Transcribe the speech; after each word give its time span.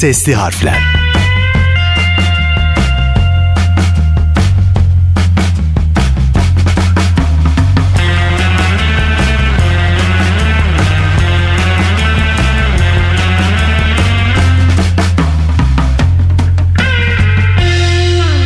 Sesli 0.00 0.34
harfler. 0.34 0.78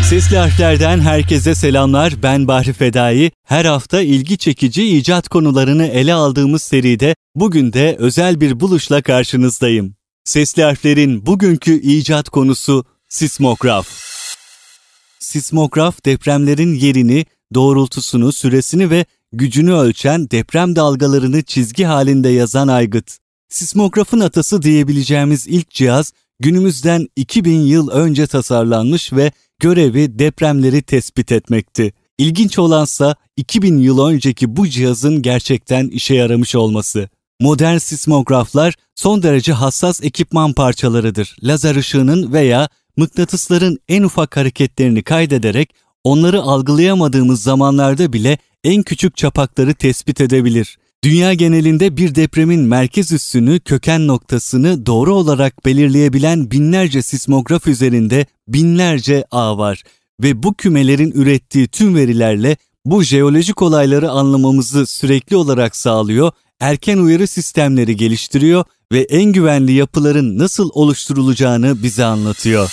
Sesli 0.03 0.37
harflerden 0.37 1.01
herkese 1.01 1.55
selamlar. 1.55 2.13
Ben 2.23 2.49
Bahri 2.49 2.73
Fedai. 2.73 3.31
Her 3.47 3.65
hafta 3.65 4.01
ilgi 4.01 4.39
çekici 4.39 4.97
icat 4.99 5.29
konularını 5.29 5.87
ele 5.87 6.15
aldığımız 6.15 6.63
seride 6.63 7.15
bugün 7.35 7.73
de 7.73 7.97
özel 7.99 8.41
bir 8.41 8.61
buluşla 8.61 9.03
karşınızdayım. 9.03 9.95
Sesli 10.25 10.63
harflerin 10.63 11.27
bugünkü 11.27 11.81
icat 11.81 12.29
konusu 12.29 12.85
sismograf. 13.09 13.89
Sismograf 15.19 16.05
depremlerin 16.05 16.75
yerini, 16.75 17.27
doğrultusunu, 17.55 18.33
süresini 18.33 18.91
ve 18.91 19.05
gücünü 19.33 19.73
ölçen 19.73 20.31
deprem 20.31 20.77
dalgalarını 20.77 21.43
çizgi 21.43 21.85
halinde 21.85 22.29
yazan 22.29 22.69
aygıt. 22.69 23.19
Sismografın 23.49 24.21
atası 24.21 24.63
diyebileceğimiz 24.63 25.47
ilk 25.47 25.71
cihaz 25.71 26.13
günümüzden 26.41 27.09
2000 27.17 27.61
yıl 27.61 27.89
önce 27.89 28.27
tasarlanmış 28.27 29.13
ve 29.13 29.33
görevi 29.59 30.19
depremleri 30.19 30.83
tespit 30.83 31.33
etmekti. 31.33 31.93
İlginç 32.19 32.59
olansa 32.59 33.17
2000 33.37 33.79
yıl 33.79 34.07
önceki 34.07 34.57
bu 34.57 34.69
cihazın 34.69 35.23
gerçekten 35.23 35.89
işe 35.89 36.15
yaramış 36.15 36.55
olması. 36.55 37.09
Modern 37.41 37.79
sismograflar 37.79 38.75
son 38.95 39.23
derece 39.23 39.53
hassas 39.53 40.05
ekipman 40.05 40.53
parçalarıdır. 40.53 41.37
Lazer 41.43 41.77
ışığının 41.77 42.33
veya 42.33 42.69
mıknatısların 42.97 43.79
en 43.89 44.03
ufak 44.03 44.37
hareketlerini 44.37 45.03
kaydederek 45.03 45.75
onları 46.05 46.43
algılayamadığımız 46.43 47.43
zamanlarda 47.43 48.13
bile 48.13 48.39
en 48.65 48.83
küçük 48.83 49.17
çapakları 49.17 49.75
tespit 49.75 50.21
edebilir. 50.21 50.79
Dünya 51.05 51.35
genelinde 51.35 51.97
bir 51.97 52.15
depremin 52.15 52.61
merkez 52.61 53.13
üssünü, 53.13 53.61
köken 53.61 54.07
noktasını 54.07 54.87
doğru 54.87 55.15
olarak 55.15 55.67
belirleyebilen 55.67 56.51
binlerce 56.51 57.03
sismograf 57.03 57.67
üzerinde 57.67 58.27
binlerce 58.49 59.25
ağ 59.31 59.59
var 59.59 59.83
ve 60.23 60.43
bu 60.43 60.55
kümelerin 60.55 61.11
ürettiği 61.11 61.69
tüm 61.69 61.95
verilerle 61.95 62.57
bu 62.85 63.03
jeolojik 63.03 63.63
olayları 63.63 64.11
anlamamızı 64.11 64.87
sürekli 64.87 65.37
olarak 65.37 65.77
sağlıyor, 65.77 66.33
erken 66.61 66.99
uyarı 66.99 67.27
sistemleri 67.27 67.97
geliştiriyor 67.97 68.65
ve 68.93 69.01
en 69.01 69.25
güvenli 69.25 69.73
yapıların 69.73 70.39
nasıl 70.39 70.71
oluşturulacağını 70.73 71.83
bize 71.83 72.05
anlatıyor. 72.05 72.71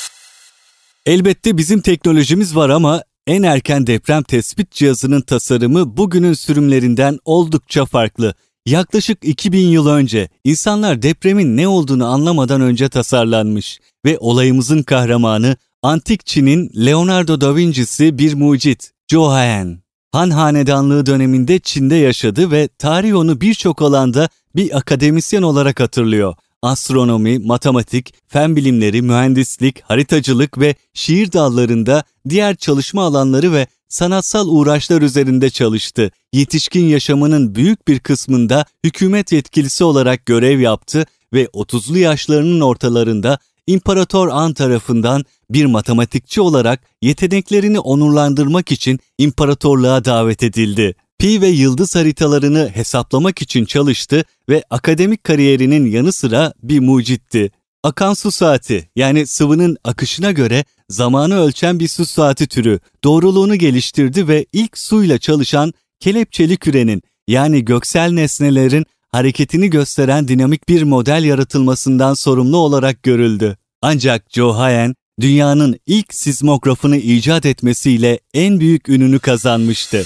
Elbette 1.05 1.57
bizim 1.57 1.81
teknolojimiz 1.81 2.55
var 2.55 2.69
ama 2.69 3.03
en 3.27 3.43
erken 3.43 3.87
deprem 3.87 4.23
tespit 4.23 4.71
cihazının 4.71 5.21
tasarımı 5.21 5.97
bugünün 5.97 6.33
sürümlerinden 6.33 7.19
oldukça 7.25 7.85
farklı. 7.85 8.33
Yaklaşık 8.65 9.17
2000 9.23 9.67
yıl 9.67 9.87
önce 9.87 10.29
insanlar 10.43 11.01
depremin 11.01 11.57
ne 11.57 11.67
olduğunu 11.67 12.05
anlamadan 12.07 12.61
önce 12.61 12.89
tasarlanmış 12.89 13.79
ve 14.05 14.17
olayımızın 14.19 14.83
kahramanı 14.83 15.57
antik 15.81 16.25
Çin'in 16.25 16.71
Leonardo 16.85 17.41
da 17.41 17.55
Vinci'si 17.55 18.17
bir 18.17 18.33
mucit, 18.33 18.91
Hayan. 19.13 19.80
Han 20.11 20.29
Hanedanlığı 20.29 21.05
döneminde 21.05 21.59
Çin'de 21.59 21.95
yaşadı 21.95 22.51
ve 22.51 22.67
tarih 22.67 23.15
onu 23.15 23.41
birçok 23.41 23.81
alanda 23.81 24.29
bir 24.55 24.77
akademisyen 24.77 25.41
olarak 25.41 25.79
hatırlıyor 25.79 26.35
astronomi, 26.61 27.39
matematik, 27.39 28.13
fen 28.27 28.55
bilimleri, 28.55 29.01
mühendislik, 29.01 29.81
haritacılık 29.81 30.59
ve 30.59 30.75
şiir 30.93 31.31
dallarında 31.31 32.03
diğer 32.29 32.55
çalışma 32.55 33.03
alanları 33.03 33.53
ve 33.53 33.67
sanatsal 33.89 34.47
uğraşlar 34.47 35.01
üzerinde 35.01 35.49
çalıştı. 35.49 36.11
Yetişkin 36.33 36.85
yaşamının 36.85 37.55
büyük 37.55 37.87
bir 37.87 37.99
kısmında 37.99 38.65
hükümet 38.83 39.31
yetkilisi 39.31 39.83
olarak 39.83 40.25
görev 40.25 40.59
yaptı 40.59 41.05
ve 41.33 41.45
30'lu 41.45 41.97
yaşlarının 41.97 42.61
ortalarında 42.61 43.39
İmparator 43.67 44.27
An 44.27 44.53
tarafından 44.53 45.25
bir 45.49 45.65
matematikçi 45.65 46.41
olarak 46.41 46.81
yeteneklerini 47.01 47.79
onurlandırmak 47.79 48.71
için 48.71 48.99
imparatorluğa 49.17 50.05
davet 50.05 50.43
edildi 50.43 50.95
pi 51.21 51.41
ve 51.41 51.47
yıldız 51.47 51.95
haritalarını 51.95 52.71
hesaplamak 52.73 53.41
için 53.41 53.65
çalıştı 53.65 54.23
ve 54.49 54.63
akademik 54.69 55.23
kariyerinin 55.23 55.91
yanı 55.91 56.11
sıra 56.11 56.53
bir 56.63 56.79
mucitti. 56.79 57.51
Akan 57.83 58.13
su 58.13 58.31
saati 58.31 58.89
yani 58.95 59.27
sıvının 59.27 59.77
akışına 59.83 60.31
göre 60.31 60.65
zamanı 60.89 61.39
ölçen 61.39 61.79
bir 61.79 61.87
su 61.87 62.05
saati 62.05 62.47
türü 62.47 62.79
doğruluğunu 63.03 63.55
geliştirdi 63.55 64.27
ve 64.27 64.45
ilk 64.53 64.77
suyla 64.77 65.17
çalışan 65.17 65.73
kelepçeli 65.99 66.57
kürenin 66.57 67.01
yani 67.27 67.65
göksel 67.65 68.11
nesnelerin 68.11 68.85
hareketini 69.11 69.69
gösteren 69.69 70.27
dinamik 70.27 70.69
bir 70.69 70.83
model 70.83 71.23
yaratılmasından 71.23 72.13
sorumlu 72.13 72.57
olarak 72.57 73.03
görüldü. 73.03 73.57
Ancak 73.81 74.25
Joe 74.29 74.53
Hayen, 74.53 74.95
dünyanın 75.21 75.79
ilk 75.85 76.13
sismografını 76.13 76.97
icat 76.97 77.45
etmesiyle 77.45 78.19
en 78.33 78.59
büyük 78.59 78.89
ününü 78.89 79.19
kazanmıştı. 79.19 80.03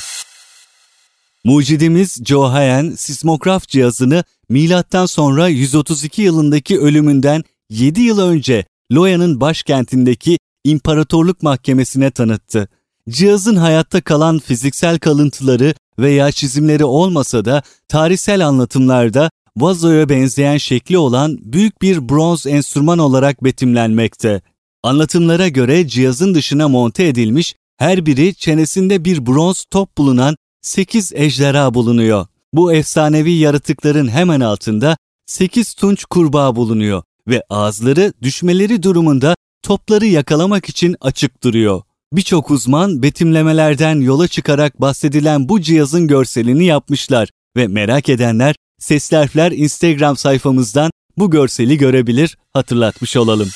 Mucidimiz 1.43 2.21
Joe 2.25 2.49
Hayen 2.49 2.91
sismograf 2.97 3.67
cihazını 3.67 4.23
milattan 4.49 5.05
sonra 5.05 5.47
132 5.47 6.21
yılındaki 6.21 6.79
ölümünden 6.79 7.43
7 7.69 8.01
yıl 8.01 8.19
önce 8.19 8.65
Loya'nın 8.91 9.41
başkentindeki 9.41 10.37
İmparatorluk 10.63 11.43
Mahkemesi'ne 11.43 12.11
tanıttı. 12.11 12.67
Cihazın 13.09 13.55
hayatta 13.55 14.01
kalan 14.01 14.39
fiziksel 14.39 14.99
kalıntıları 14.99 15.73
veya 15.99 16.31
çizimleri 16.31 16.85
olmasa 16.85 17.45
da 17.45 17.63
tarihsel 17.87 18.47
anlatımlarda 18.47 19.29
vazoya 19.57 20.09
benzeyen 20.09 20.57
şekli 20.57 20.97
olan 20.97 21.37
büyük 21.41 21.81
bir 21.81 22.09
bronz 22.09 22.47
enstrüman 22.47 22.99
olarak 22.99 23.43
betimlenmekte. 23.43 24.41
Anlatımlara 24.83 25.47
göre 25.47 25.87
cihazın 25.87 26.35
dışına 26.35 26.67
monte 26.67 27.07
edilmiş 27.07 27.55
her 27.77 28.05
biri 28.05 28.35
çenesinde 28.35 29.05
bir 29.05 29.25
bronz 29.25 29.65
top 29.71 29.97
bulunan 29.97 30.35
8 30.61 31.13
ejderha 31.15 31.73
bulunuyor. 31.73 32.25
Bu 32.53 32.73
efsanevi 32.73 33.31
yaratıkların 33.31 34.07
hemen 34.07 34.39
altında 34.39 34.97
8 35.25 35.73
tunç 35.73 36.05
kurbağa 36.05 36.55
bulunuyor 36.55 37.03
ve 37.27 37.43
ağızları 37.49 38.13
düşmeleri 38.21 38.83
durumunda 38.83 39.35
topları 39.63 40.05
yakalamak 40.05 40.69
için 40.69 40.95
açık 41.01 41.43
duruyor. 41.43 41.81
Birçok 42.15 42.51
uzman 42.51 43.03
betimlemelerden 43.03 44.01
yola 44.01 44.27
çıkarak 44.27 44.81
bahsedilen 44.81 45.49
bu 45.49 45.61
cihazın 45.61 46.07
görselini 46.07 46.65
yapmışlar 46.65 47.29
ve 47.57 47.67
merak 47.67 48.09
edenler 48.09 48.55
Sesli 48.79 49.17
Harfler 49.17 49.51
Instagram 49.51 50.17
sayfamızdan 50.17 50.91
bu 51.17 51.31
görseli 51.31 51.77
görebilir, 51.77 52.37
hatırlatmış 52.53 53.17
olalım. 53.17 53.49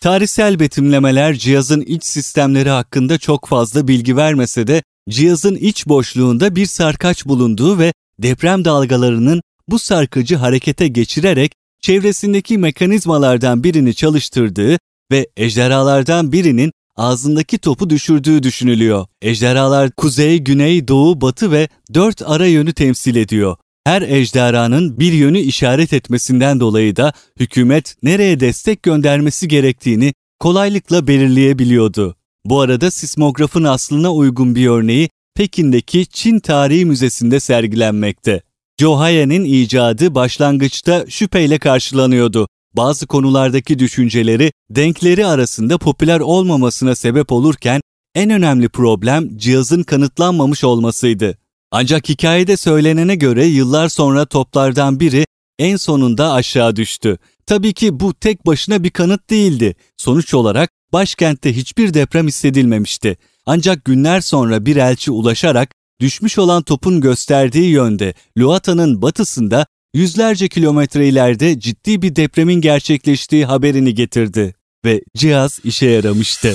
Tarihsel 0.00 0.60
betimlemeler 0.60 1.34
cihazın 1.34 1.80
iç 1.80 2.04
sistemleri 2.04 2.70
hakkında 2.70 3.18
çok 3.18 3.48
fazla 3.48 3.88
bilgi 3.88 4.16
vermese 4.16 4.66
de 4.66 4.82
cihazın 5.10 5.54
iç 5.54 5.86
boşluğunda 5.86 6.56
bir 6.56 6.66
sarkaç 6.66 7.26
bulunduğu 7.26 7.78
ve 7.78 7.92
deprem 8.18 8.64
dalgalarının 8.64 9.42
bu 9.68 9.78
sarkacı 9.78 10.36
harekete 10.36 10.88
geçirerek 10.88 11.52
çevresindeki 11.82 12.58
mekanizmalardan 12.58 13.64
birini 13.64 13.94
çalıştırdığı 13.94 14.78
ve 15.12 15.26
ejderhalardan 15.36 16.32
birinin 16.32 16.72
ağzındaki 17.00 17.58
topu 17.58 17.90
düşürdüğü 17.90 18.42
düşünülüyor. 18.42 19.06
Ejderhalar 19.22 19.90
kuzey, 19.90 20.38
güney, 20.38 20.88
doğu, 20.88 21.20
batı 21.20 21.52
ve 21.52 21.68
dört 21.94 22.22
ara 22.26 22.46
yönü 22.46 22.72
temsil 22.72 23.16
ediyor. 23.16 23.56
Her 23.84 24.02
ejderhanın 24.02 25.00
bir 25.00 25.12
yönü 25.12 25.38
işaret 25.38 25.92
etmesinden 25.92 26.60
dolayı 26.60 26.96
da 26.96 27.12
hükümet 27.40 27.96
nereye 28.02 28.40
destek 28.40 28.82
göndermesi 28.82 29.48
gerektiğini 29.48 30.14
kolaylıkla 30.40 31.06
belirleyebiliyordu. 31.06 32.16
Bu 32.44 32.60
arada 32.60 32.90
sismografın 32.90 33.64
aslına 33.64 34.12
uygun 34.14 34.54
bir 34.54 34.66
örneği 34.66 35.08
Pekin'deki 35.36 36.06
Çin 36.06 36.40
Tarihi 36.40 36.84
Müzesi'nde 36.84 37.40
sergilenmekte. 37.40 38.42
Johaye'nin 38.80 39.44
icadı 39.44 40.14
başlangıçta 40.14 41.04
şüpheyle 41.08 41.58
karşılanıyordu. 41.58 42.48
Bazı 42.76 43.06
konulardaki 43.06 43.78
düşünceleri 43.78 44.52
denkleri 44.70 45.26
arasında 45.26 45.78
popüler 45.78 46.20
olmamasına 46.20 46.94
sebep 46.94 47.32
olurken 47.32 47.80
en 48.14 48.30
önemli 48.30 48.68
problem 48.68 49.38
cihazın 49.38 49.82
kanıtlanmamış 49.82 50.64
olmasıydı. 50.64 51.38
Ancak 51.70 52.08
hikayede 52.08 52.56
söylenene 52.56 53.14
göre 53.14 53.46
yıllar 53.46 53.88
sonra 53.88 54.26
toplardan 54.26 55.00
biri 55.00 55.24
en 55.58 55.76
sonunda 55.76 56.32
aşağı 56.32 56.76
düştü. 56.76 57.18
Tabii 57.46 57.72
ki 57.72 58.00
bu 58.00 58.14
tek 58.14 58.46
başına 58.46 58.84
bir 58.84 58.90
kanıt 58.90 59.30
değildi. 59.30 59.74
Sonuç 59.96 60.34
olarak 60.34 60.70
başkentte 60.92 61.56
hiçbir 61.56 61.94
deprem 61.94 62.26
hissedilmemişti. 62.26 63.16
Ancak 63.46 63.84
günler 63.84 64.20
sonra 64.20 64.66
bir 64.66 64.76
elçi 64.76 65.10
ulaşarak 65.10 65.70
düşmüş 66.00 66.38
olan 66.38 66.62
topun 66.62 67.00
gösterdiği 67.00 67.70
yönde 67.70 68.14
Luata'nın 68.38 69.02
batısında 69.02 69.66
yüzlerce 69.94 70.48
kilometre 70.48 71.08
ileride 71.08 71.60
ciddi 71.60 72.02
bir 72.02 72.16
depremin 72.16 72.60
gerçekleştiği 72.60 73.44
haberini 73.44 73.94
getirdi 73.94 74.54
ve 74.84 75.02
cihaz 75.16 75.60
işe 75.64 75.86
yaramıştı. 75.86 76.54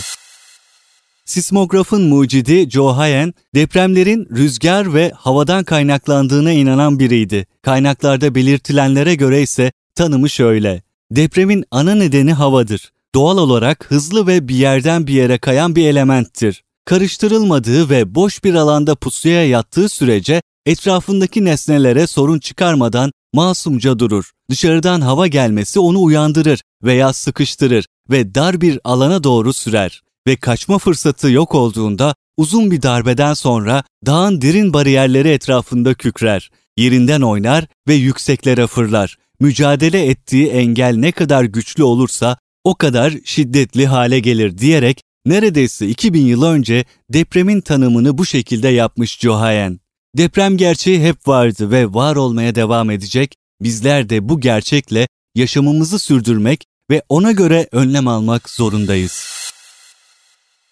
Sismografın 1.25 2.01
mucidi 2.01 2.69
Joe 2.69 2.87
Hayen, 2.87 3.33
depremlerin 3.55 4.27
rüzgar 4.35 4.93
ve 4.93 5.11
havadan 5.15 5.63
kaynaklandığına 5.63 6.51
inanan 6.51 6.99
biriydi. 6.99 7.47
Kaynaklarda 7.61 8.35
belirtilenlere 8.35 9.15
göre 9.15 9.41
ise 9.41 9.71
tanımı 9.95 10.29
şöyle. 10.29 10.83
Depremin 11.11 11.65
ana 11.71 11.95
nedeni 11.95 12.33
havadır. 12.33 12.91
Doğal 13.15 13.37
olarak 13.37 13.85
hızlı 13.91 14.27
ve 14.27 14.47
bir 14.47 14.55
yerden 14.55 15.07
bir 15.07 15.13
yere 15.13 15.37
kayan 15.37 15.75
bir 15.75 15.87
elementtir. 15.87 16.63
Karıştırılmadığı 16.85 17.89
ve 17.89 18.15
boş 18.15 18.43
bir 18.43 18.53
alanda 18.53 18.95
pusuya 18.95 19.45
yattığı 19.45 19.89
sürece 19.89 20.41
etrafındaki 20.65 21.45
nesnelere 21.45 22.07
sorun 22.07 22.39
çıkarmadan 22.39 23.11
masumca 23.35 23.99
durur. 23.99 24.31
Dışarıdan 24.49 25.01
hava 25.01 25.27
gelmesi 25.27 25.79
onu 25.79 26.03
uyandırır 26.03 26.61
veya 26.83 27.13
sıkıştırır 27.13 27.85
ve 28.09 28.35
dar 28.35 28.61
bir 28.61 28.79
alana 28.83 29.23
doğru 29.23 29.53
sürer 29.53 30.01
ve 30.27 30.35
kaçma 30.35 30.77
fırsatı 30.77 31.31
yok 31.31 31.55
olduğunda 31.55 32.15
uzun 32.37 32.71
bir 32.71 32.81
darbeden 32.81 33.33
sonra 33.33 33.83
dağın 34.05 34.41
derin 34.41 34.73
bariyerleri 34.73 35.29
etrafında 35.29 35.93
kükrer, 35.93 36.51
yerinden 36.77 37.21
oynar 37.21 37.67
ve 37.87 37.93
yükseklere 37.93 38.67
fırlar. 38.67 39.17
Mücadele 39.39 40.05
ettiği 40.05 40.47
engel 40.47 40.95
ne 40.95 41.11
kadar 41.11 41.43
güçlü 41.43 41.83
olursa 41.83 42.37
o 42.63 42.75
kadar 42.75 43.13
şiddetli 43.25 43.87
hale 43.87 44.19
gelir 44.19 44.57
diyerek 44.57 45.01
neredeyse 45.25 45.87
2000 45.87 46.25
yıl 46.25 46.43
önce 46.43 46.85
depremin 47.09 47.61
tanımını 47.61 48.17
bu 48.17 48.25
şekilde 48.25 48.67
yapmış 48.67 49.19
Johayen. 49.19 49.84
Deprem 50.17 50.57
gerçeği 50.57 51.01
hep 51.01 51.27
vardı 51.27 51.71
ve 51.71 51.93
var 51.93 52.15
olmaya 52.15 52.55
devam 52.55 52.91
edecek. 52.91 53.35
Bizler 53.61 54.09
de 54.09 54.29
bu 54.29 54.39
gerçekle 54.39 55.07
yaşamımızı 55.35 55.99
sürdürmek 55.99 56.65
ve 56.91 57.01
ona 57.09 57.31
göre 57.31 57.69
önlem 57.71 58.07
almak 58.07 58.49
zorundayız. 58.49 59.25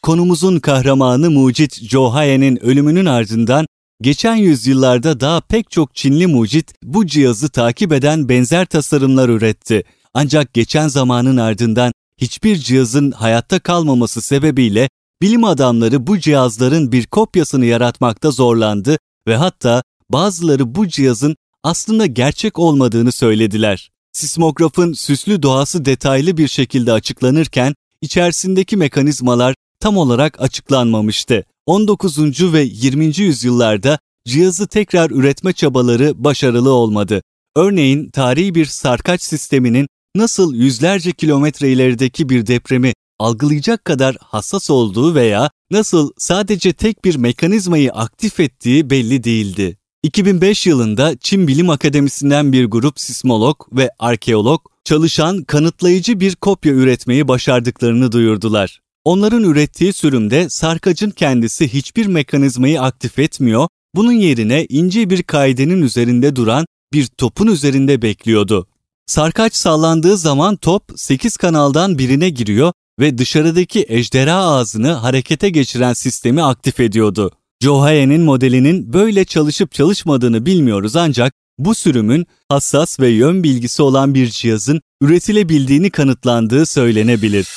Konumuzun 0.01 0.59
kahramanı 0.59 1.31
mucit 1.31 1.81
Joe 1.81 2.09
Hayen'in 2.09 2.63
ölümünün 2.63 3.05
ardından 3.05 3.65
geçen 4.01 4.35
yüzyıllarda 4.35 5.19
daha 5.19 5.41
pek 5.41 5.71
çok 5.71 5.95
Çinli 5.95 6.27
mucit 6.27 6.73
bu 6.83 7.05
cihazı 7.05 7.49
takip 7.49 7.93
eden 7.93 8.29
benzer 8.29 8.65
tasarımlar 8.65 9.29
üretti. 9.29 9.83
Ancak 10.13 10.53
geçen 10.53 10.87
zamanın 10.87 11.37
ardından 11.37 11.91
hiçbir 12.17 12.55
cihazın 12.55 13.11
hayatta 13.11 13.59
kalmaması 13.59 14.21
sebebiyle 14.21 14.89
bilim 15.21 15.43
adamları 15.43 16.07
bu 16.07 16.19
cihazların 16.19 16.91
bir 16.91 17.07
kopyasını 17.07 17.65
yaratmakta 17.65 18.31
zorlandı 18.31 18.97
ve 19.27 19.35
hatta 19.35 19.83
bazıları 20.09 20.75
bu 20.75 20.87
cihazın 20.87 21.35
aslında 21.63 22.05
gerçek 22.05 22.59
olmadığını 22.59 23.11
söylediler. 23.11 23.91
Sismografın 24.13 24.93
süslü 24.93 25.43
doğası 25.43 25.85
detaylı 25.85 26.37
bir 26.37 26.47
şekilde 26.47 26.91
açıklanırken 26.91 27.75
içerisindeki 28.01 28.77
mekanizmalar 28.77 29.55
tam 29.79 29.97
olarak 29.97 30.41
açıklanmamıştı. 30.41 31.45
19. 31.65 32.53
ve 32.53 32.61
20. 32.61 33.05
yüzyıllarda 33.05 33.99
cihazı 34.25 34.67
tekrar 34.67 35.11
üretme 35.11 35.53
çabaları 35.53 36.23
başarılı 36.23 36.71
olmadı. 36.71 37.21
Örneğin 37.55 38.09
tarihi 38.09 38.55
bir 38.55 38.65
sarkaç 38.65 39.21
sisteminin 39.21 39.87
nasıl 40.15 40.55
yüzlerce 40.55 41.11
kilometre 41.11 41.71
ilerideki 41.71 42.29
bir 42.29 42.47
depremi 42.47 42.93
algılayacak 43.19 43.85
kadar 43.85 44.17
hassas 44.19 44.69
olduğu 44.69 45.15
veya 45.15 45.51
nasıl 45.71 46.11
sadece 46.17 46.73
tek 46.73 47.05
bir 47.05 47.15
mekanizmayı 47.15 47.91
aktif 47.91 48.39
ettiği 48.39 48.89
belli 48.89 49.23
değildi. 49.23 49.77
2005 50.03 50.67
yılında 50.67 51.17
Çin 51.17 51.47
Bilim 51.47 51.69
Akademisi'nden 51.69 52.53
bir 52.53 52.65
grup 52.65 52.99
sismolog 52.99 53.57
ve 53.71 53.89
arkeolog 53.99 54.61
çalışan 54.83 55.43
kanıtlayıcı 55.43 56.19
bir 56.19 56.35
kopya 56.35 56.73
üretmeyi 56.73 57.27
başardıklarını 57.27 58.11
duyurdular. 58.11 58.79
Onların 59.03 59.43
ürettiği 59.43 59.93
sürümde 59.93 60.49
sarkacın 60.49 61.09
kendisi 61.09 61.73
hiçbir 61.73 62.05
mekanizmayı 62.05 62.81
aktif 62.81 63.19
etmiyor, 63.19 63.67
bunun 63.95 64.11
yerine 64.11 64.65
ince 64.69 65.09
bir 65.09 65.23
kaidenin 65.23 65.81
üzerinde 65.81 66.35
duran 66.35 66.65
bir 66.93 67.05
topun 67.05 67.47
üzerinde 67.47 68.01
bekliyordu. 68.01 68.67
Sarkaç 69.05 69.55
sallandığı 69.55 70.17
zaman 70.17 70.55
top 70.55 70.83
8 70.95 71.37
kanaldan 71.37 71.97
birine 71.97 72.29
giriyor 72.29 72.73
ve 72.99 73.17
dışarıdaki 73.17 73.85
ejderha 73.89 74.37
ağzını 74.37 74.91
harekete 74.91 75.49
geçiren 75.49 75.93
sistemi 75.93 76.43
aktif 76.43 76.79
ediyordu. 76.79 77.31
Johaye'nin 77.61 78.21
modelinin 78.21 78.93
böyle 78.93 79.25
çalışıp 79.25 79.71
çalışmadığını 79.71 80.45
bilmiyoruz 80.45 80.95
ancak 80.95 81.33
bu 81.57 81.75
sürümün 81.75 82.27
hassas 82.49 82.99
ve 82.99 83.07
yön 83.09 83.43
bilgisi 83.43 83.81
olan 83.81 84.13
bir 84.13 84.27
cihazın 84.27 84.81
üretilebildiğini 85.01 85.89
kanıtlandığı 85.89 86.65
söylenebilir. 86.65 87.47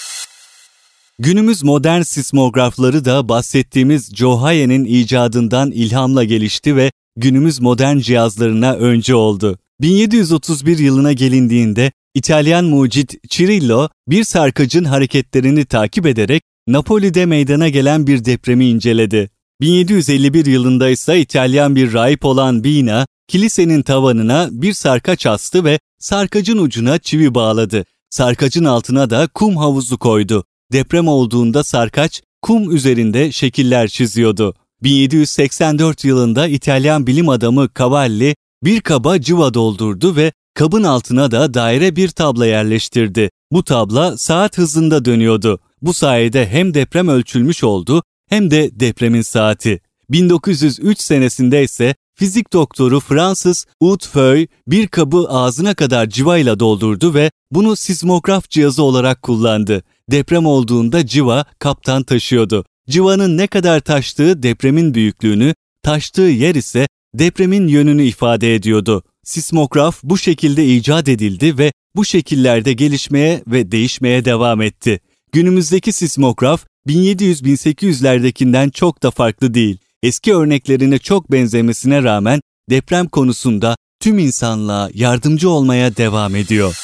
Günümüz 1.19 1.63
modern 1.63 2.03
sismografları 2.03 3.05
da 3.05 3.29
bahsettiğimiz 3.29 4.17
Johaye'nin 4.17 4.85
icadından 4.85 5.71
ilhamla 5.71 6.25
gelişti 6.25 6.77
ve 6.77 6.93
günümüz 7.17 7.61
modern 7.61 7.99
cihazlarına 7.99 8.73
önce 8.73 9.15
oldu. 9.15 9.59
1731 9.81 10.79
yılına 10.79 11.13
gelindiğinde 11.13 11.93
İtalyan 12.17 12.65
mucit 12.65 13.29
Cirillo 13.29 13.89
bir 14.09 14.25
sarkacın 14.25 14.85
hareketlerini 14.85 15.65
takip 15.65 16.07
ederek 16.07 16.43
Napoli'de 16.69 17.27
meydana 17.27 17.69
gelen 17.69 18.07
bir 18.07 18.25
depremi 18.25 18.69
inceledi. 18.69 19.31
1751 19.61 20.47
yılında 20.47 20.89
ise 20.89 21.21
İtalyan 21.21 21.77
bir 21.77 21.93
rahip 21.93 22.25
olan 22.25 22.65
Bina, 22.65 23.07
kilisenin 23.29 23.83
tavanına 23.83 24.49
bir 24.53 24.73
sarkaç 24.73 25.27
astı 25.27 25.65
ve 25.65 25.79
sarkacın 25.99 26.59
ucuna 26.59 26.99
çivi 26.99 27.35
bağladı. 27.35 27.85
Sarkacın 28.11 28.65
altına 28.65 29.11
da 29.11 29.29
kum 29.35 29.57
havuzu 29.57 29.99
koydu. 29.99 30.45
Deprem 30.73 31.09
olduğunda 31.09 31.65
sarkaç 31.65 32.23
kum 32.43 32.77
üzerinde 32.77 33.33
şekiller 33.33 33.89
çiziyordu. 33.89 34.55
1784 34.83 36.05
yılında 36.05 36.49
İtalyan 36.49 37.07
bilim 37.07 37.29
adamı 37.29 37.69
Cavalli 37.79 38.37
bir 38.65 38.81
kaba 38.81 39.21
cıva 39.21 39.55
doldurdu 39.55 40.17
ve 40.17 40.33
kabın 40.57 40.83
altına 40.83 41.31
da 41.31 41.55
daire 41.55 41.97
bir 41.97 42.09
tabla 42.09 42.47
yerleştirdi. 42.47 43.31
Bu 43.53 43.65
tabla 43.65 44.19
saat 44.19 44.59
hızında 44.59 45.05
dönüyordu. 45.05 45.59
Bu 45.83 45.95
sayede 45.95 46.49
hem 46.49 46.75
deprem 46.75 47.09
ölçülmüş 47.09 47.65
oldu 47.65 48.03
hem 48.29 48.51
de 48.51 48.71
depremin 48.81 49.23
saati. 49.23 49.81
1903 50.11 51.01
senesinde 51.01 51.63
ise 51.65 51.95
fizik 52.15 52.53
doktoru 52.53 53.01
Francis 53.01 53.65
Utfeuille 53.81 54.49
bir 54.67 54.89
kabı 54.89 55.27
ağzına 55.29 55.75
kadar 55.75 56.09
civayla 56.09 56.61
doldurdu 56.61 57.15
ve 57.15 57.31
bunu 57.51 57.77
sismograf 57.77 58.51
cihazı 58.51 58.83
olarak 58.83 59.23
kullandı. 59.23 59.83
Deprem 60.11 60.47
olduğunda 60.47 61.07
civa 61.07 61.45
kaptan 61.59 62.03
taşıyordu. 62.03 62.65
Civanın 62.89 63.37
ne 63.37 63.47
kadar 63.47 63.81
taştığı 63.81 64.43
depremin 64.43 64.95
büyüklüğünü, 64.95 65.55
taştığı 65.83 66.23
yer 66.23 66.55
ise 66.55 66.89
depremin 67.15 67.69
yönünü 67.69 68.03
ifade 68.03 68.55
ediyordu. 68.55 69.03
Sismograf 69.27 70.01
bu 70.03 70.19
şekilde 70.19 70.67
icat 70.67 71.09
edildi 71.09 71.59
ve 71.59 71.73
bu 71.97 72.05
şekillerde 72.05 72.73
gelişmeye 72.73 73.43
ve 73.47 73.73
değişmeye 73.73 74.25
devam 74.25 74.63
etti. 74.63 75.01
Günümüzdeki 75.33 75.93
sismograf 75.93 76.67
1700-1800'lerdekinden 76.89 78.71
çok 78.71 79.03
da 79.03 79.11
farklı 79.11 79.55
değil. 79.55 79.79
Eski 80.03 80.35
örneklerine 80.35 80.99
çok 80.99 81.33
benzemesine 81.33 82.03
rağmen 82.03 82.41
deprem 82.71 83.09
konusunda 83.09 83.77
tüm 84.01 84.19
insanlığa 84.19 84.91
yardımcı 84.95 85.51
olmaya 85.51 85.97
devam 85.97 86.37
ediyor. 86.37 86.77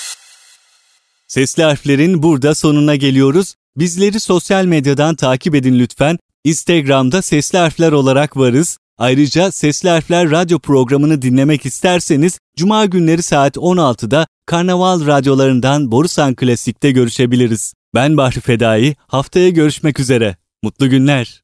Sesli 1.28 1.62
harflerin 1.62 2.22
burada 2.22 2.54
sonuna 2.54 2.96
geliyoruz. 2.96 3.54
Bizleri 3.76 4.20
sosyal 4.20 4.64
medyadan 4.64 5.14
takip 5.14 5.54
edin 5.54 5.78
lütfen. 5.78 6.18
Instagram'da 6.44 7.22
sesli 7.22 7.58
harfler 7.58 7.92
olarak 7.92 8.36
varız. 8.36 8.78
Ayrıca 8.98 9.52
Sesli 9.52 9.88
Harfler 9.88 10.30
radyo 10.30 10.58
programını 10.58 11.22
dinlemek 11.22 11.66
isterseniz 11.66 12.38
Cuma 12.56 12.86
günleri 12.86 13.22
saat 13.22 13.56
16'da 13.56 14.26
Karnaval 14.46 15.06
radyolarından 15.06 15.92
Borusan 15.92 16.34
Klasik'te 16.34 16.90
görüşebiliriz. 16.90 17.74
Ben 17.94 18.16
Bahri 18.16 18.40
Fedai, 18.40 18.96
haftaya 19.06 19.48
görüşmek 19.48 20.00
üzere. 20.00 20.36
Mutlu 20.62 20.90
günler. 20.90 21.41